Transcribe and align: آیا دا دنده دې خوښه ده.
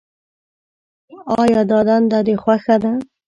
آیا 1.41 1.61
دا 1.71 1.79
دنده 1.87 2.19
دې 2.25 2.35
خوښه 2.43 2.75
ده. 2.83 2.91